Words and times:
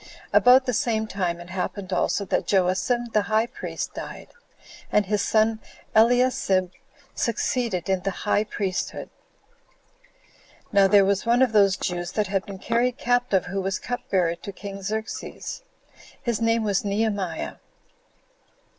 About 0.33 0.65
the 0.65 0.73
same 0.73 1.05
time 1.05 1.39
it 1.39 1.51
happened 1.51 1.93
also 1.93 2.25
that 2.25 2.47
Joacim, 2.47 3.11
the 3.13 3.21
high 3.29 3.45
priest, 3.45 3.93
died; 3.93 4.29
and 4.91 5.05
his 5.05 5.21
son 5.21 5.59
Eliasib 5.95 6.71
succeeded 7.13 7.87
in 7.87 8.01
the 8.01 8.09
high 8.25 8.43
priesthood. 8.43 9.11
6. 10.71 10.73
Now 10.73 10.87
there 10.87 11.05
was 11.05 11.27
one 11.27 11.43
of 11.43 11.51
those 11.51 11.77
Jews 11.77 12.13
that 12.13 12.25
had 12.25 12.47
been 12.47 12.57
carried 12.57 12.97
captive 12.97 13.45
who 13.45 13.61
was 13.61 13.77
cup 13.77 14.09
bearer 14.09 14.33
to 14.33 14.51
king 14.51 14.81
Xerxes; 14.81 15.61
his 16.19 16.41
name 16.41 16.63
was 16.63 16.83
Nehemiah. 16.83 17.57